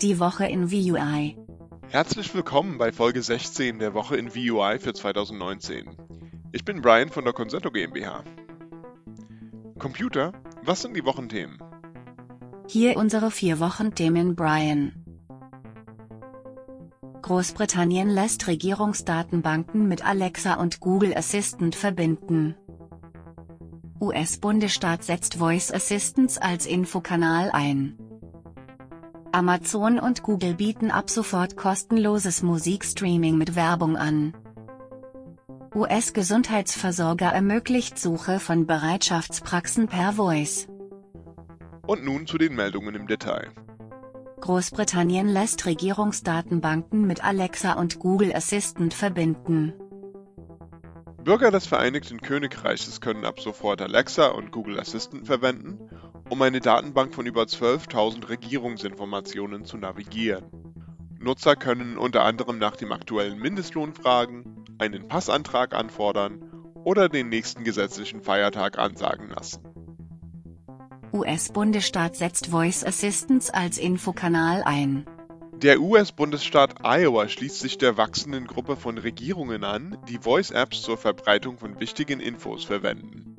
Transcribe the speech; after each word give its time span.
Die 0.00 0.18
Woche 0.18 0.46
in 0.46 0.70
VUI. 0.70 1.36
Herzlich 1.88 2.34
willkommen 2.34 2.78
bei 2.78 2.90
Folge 2.90 3.20
16 3.20 3.78
der 3.78 3.92
Woche 3.92 4.16
in 4.16 4.34
VUI 4.34 4.78
für 4.78 4.94
2019. 4.94 5.94
Ich 6.52 6.64
bin 6.64 6.80
Brian 6.80 7.10
von 7.10 7.24
der 7.24 7.34
Concerto 7.34 7.70
GmbH. 7.70 8.24
Computer, 9.78 10.32
was 10.64 10.80
sind 10.80 10.96
die 10.96 11.04
Wochenthemen? 11.04 11.58
Hier 12.66 12.96
unsere 12.96 13.30
vier 13.30 13.60
Wochenthemen 13.60 14.36
Brian. 14.36 15.04
Großbritannien 17.20 18.08
lässt 18.08 18.46
Regierungsdatenbanken 18.46 19.86
mit 19.86 20.06
Alexa 20.06 20.54
und 20.54 20.80
Google 20.80 21.14
Assistant 21.14 21.74
verbinden. 21.74 22.54
US-Bundesstaat 24.00 25.04
setzt 25.04 25.34
Voice 25.34 25.70
Assistance 25.70 26.40
als 26.40 26.64
Infokanal 26.64 27.50
ein. 27.52 27.98
Amazon 29.32 29.98
und 30.00 30.22
Google 30.22 30.54
bieten 30.54 30.90
ab 30.90 31.08
sofort 31.08 31.56
kostenloses 31.56 32.42
Musikstreaming 32.42 33.38
mit 33.38 33.54
Werbung 33.54 33.96
an. 33.96 34.34
US-Gesundheitsversorger 35.74 37.28
ermöglicht 37.28 37.98
Suche 37.98 38.40
von 38.40 38.66
Bereitschaftspraxen 38.66 39.86
per 39.86 40.14
Voice. 40.14 40.66
Und 41.86 42.04
nun 42.04 42.26
zu 42.26 42.38
den 42.38 42.56
Meldungen 42.56 42.96
im 42.96 43.06
Detail. 43.06 43.52
Großbritannien 44.40 45.28
lässt 45.28 45.64
Regierungsdatenbanken 45.66 47.06
mit 47.06 47.22
Alexa 47.22 47.74
und 47.74 48.00
Google 48.00 48.34
Assistant 48.34 48.94
verbinden. 48.94 49.74
Bürger 51.22 51.50
des 51.50 51.66
Vereinigten 51.66 52.20
Königreiches 52.20 53.00
können 53.00 53.26
ab 53.26 53.38
sofort 53.40 53.82
Alexa 53.82 54.28
und 54.28 54.50
Google 54.50 54.80
Assistant 54.80 55.26
verwenden, 55.26 55.78
um 56.30 56.40
eine 56.42 56.60
Datenbank 56.60 57.14
von 57.14 57.26
über 57.26 57.42
12.000 57.42 58.28
Regierungsinformationen 58.28 59.64
zu 59.64 59.76
navigieren. 59.76 60.44
Nutzer 61.18 61.56
können 61.56 61.98
unter 61.98 62.24
anderem 62.24 62.58
nach 62.58 62.76
dem 62.76 62.92
aktuellen 62.92 63.38
Mindestlohn 63.38 63.92
fragen, 63.92 64.64
einen 64.78 65.08
Passantrag 65.08 65.74
anfordern 65.74 66.40
oder 66.84 67.08
den 67.08 67.28
nächsten 67.28 67.64
gesetzlichen 67.64 68.22
Feiertag 68.22 68.78
ansagen 68.78 69.28
lassen. 69.28 69.62
US-Bundesstaat 71.12 72.16
setzt 72.16 72.46
Voice 72.46 72.84
Assistance 72.84 73.52
als 73.52 73.76
Infokanal 73.76 74.62
ein. 74.62 75.06
Der 75.62 75.80
US-Bundesstaat 75.80 76.76
Iowa 76.84 77.28
schließt 77.28 77.58
sich 77.58 77.76
der 77.76 77.98
wachsenden 77.98 78.46
Gruppe 78.46 78.76
von 78.76 78.96
Regierungen 78.96 79.64
an, 79.64 79.98
die 80.08 80.18
Voice-Apps 80.18 80.80
zur 80.80 80.96
Verbreitung 80.96 81.58
von 81.58 81.80
wichtigen 81.80 82.20
Infos 82.20 82.64
verwenden. 82.64 83.29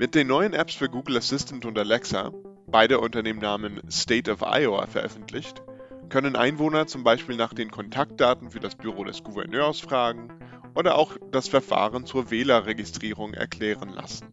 Mit 0.00 0.14
den 0.14 0.28
neuen 0.28 0.52
Apps 0.52 0.74
für 0.74 0.88
Google 0.88 1.16
Assistant 1.16 1.66
und 1.66 1.76
Alexa, 1.76 2.30
beide 2.68 3.00
unter 3.00 3.24
dem 3.24 3.38
Namen 3.38 3.80
State 3.90 4.30
of 4.30 4.42
Iowa 4.42 4.86
veröffentlicht, 4.86 5.60
können 6.08 6.36
Einwohner 6.36 6.86
zum 6.86 7.02
Beispiel 7.02 7.34
nach 7.34 7.52
den 7.52 7.72
Kontaktdaten 7.72 8.52
für 8.52 8.60
das 8.60 8.76
Büro 8.76 9.02
des 9.02 9.24
Gouverneurs 9.24 9.80
fragen 9.80 10.28
oder 10.76 10.94
auch 10.94 11.16
das 11.32 11.48
Verfahren 11.48 12.06
zur 12.06 12.30
Wählerregistrierung 12.30 13.34
erklären 13.34 13.88
lassen. 13.88 14.28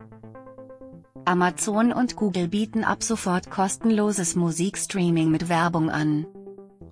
Amazon 1.26 1.92
und 1.92 2.16
Google 2.16 2.48
bieten 2.48 2.84
ab 2.84 3.02
sofort 3.02 3.50
kostenloses 3.50 4.36
Musikstreaming 4.36 5.32
mit 5.32 5.50
Werbung 5.50 5.90
an. 5.90 6.28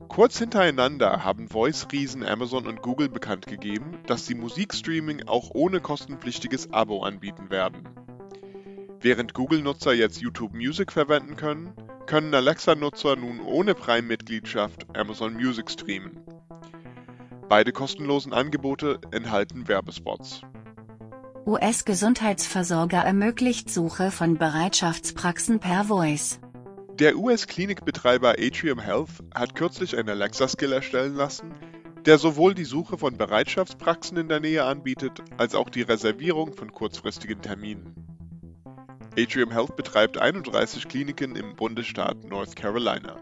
Kurz 0.08 0.40
hintereinander 0.40 1.24
haben 1.24 1.48
Voice-Riesen 1.48 2.26
Amazon 2.26 2.66
und 2.66 2.82
Google 2.82 3.10
bekannt 3.10 3.46
gegeben, 3.46 4.00
dass 4.08 4.26
sie 4.26 4.34
Musikstreaming 4.34 5.28
auch 5.28 5.52
ohne 5.54 5.80
kostenpflichtiges 5.80 6.74
Abo 6.74 7.04
anbieten 7.04 7.52
werden. 7.52 7.88
Während 9.04 9.34
Google-Nutzer 9.34 9.92
jetzt 9.92 10.22
YouTube 10.22 10.54
Music 10.54 10.90
verwenden 10.90 11.36
können, 11.36 11.74
können 12.06 12.34
Alexa-Nutzer 12.34 13.18
nun 13.18 13.42
ohne 13.42 13.76
Prime-Mitgliedschaft 13.76 14.88
Amazon 14.96 15.34
Music 15.34 15.70
streamen. 15.70 16.22
Beide 17.50 17.74
kostenlosen 17.74 18.32
Angebote 18.32 19.02
enthalten 19.12 19.68
Werbespots. 19.68 20.44
US-Gesundheitsversorger 21.46 23.00
ermöglicht 23.00 23.70
Suche 23.70 24.10
von 24.10 24.38
Bereitschaftspraxen 24.38 25.60
per 25.60 25.84
Voice. 25.84 26.40
Der 26.94 27.18
US-Klinikbetreiber 27.18 28.36
Atrium 28.40 28.80
Health 28.80 29.22
hat 29.36 29.54
kürzlich 29.54 29.98
einen 29.98 30.08
Alexa-Skill 30.08 30.72
erstellen 30.72 31.16
lassen, 31.16 31.54
der 32.06 32.18
sowohl 32.18 32.54
die 32.54 32.64
Suche 32.64 32.98
von 32.98 33.18
Bereitschaftspraxen 33.18 34.16
in 34.16 34.30
der 34.30 34.40
Nähe 34.40 34.64
anbietet, 34.64 35.22
als 35.36 35.56
auch 35.56 35.70
die 35.70 35.82
Reservierung 35.82 36.54
von 36.54 36.72
kurzfristigen 36.72 37.42
Terminen. 37.42 38.13
Atrium 39.18 39.52
Health 39.52 39.76
betreibt 39.76 40.18
31 40.18 40.88
Kliniken 40.88 41.36
im 41.36 41.56
Bundesstaat 41.56 42.24
North 42.24 42.56
Carolina. 42.56 43.18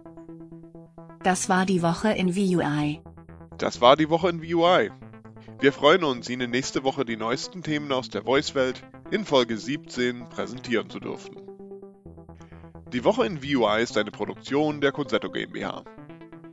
Das 1.21 1.49
war 1.49 1.65
die 1.65 1.81
Woche 1.81 2.13
in 2.13 2.35
VUI. 2.35 3.01
Das 3.57 3.81
war 3.81 3.97
die 3.97 4.09
Woche 4.09 4.29
in 4.29 4.41
VUI. 4.41 4.89
Wir 5.59 5.73
freuen 5.73 6.05
uns, 6.05 6.29
Ihnen 6.29 6.49
nächste 6.49 6.83
Woche 6.83 7.03
die 7.03 7.17
neuesten 7.17 7.61
Themen 7.61 7.91
aus 7.91 8.09
der 8.09 8.23
Voice-Welt 8.23 8.81
in 9.11 9.25
Folge 9.25 9.57
17 9.57 10.29
präsentieren 10.29 10.89
zu 10.89 10.99
dürfen. 10.99 11.35
Die 12.93 13.03
Woche 13.03 13.25
in 13.25 13.43
VUI 13.43 13.83
ist 13.83 13.97
eine 13.97 14.11
Produktion 14.11 14.79
der 14.79 14.93
Concerto 14.93 15.29
GmbH. 15.29 15.83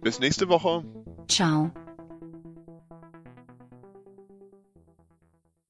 Bis 0.02 0.18
nächste 0.18 0.48
Woche. 0.48 0.84
Ciao. 1.28 1.70